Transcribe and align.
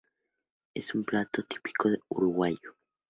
Es 0.73 0.95
un 0.95 1.03
plato 1.03 1.43
típico 1.43 1.89
Uruguayo. 2.09 2.73